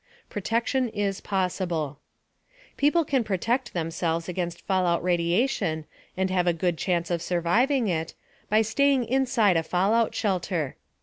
[0.31, 1.99] PROTECTION IS POSSIBLE
[2.75, 5.85] People can protect themselves against fallout radiation,
[6.17, 8.15] and have a good chance of surviving it,
[8.49, 10.75] by staying inside a fallout shelter.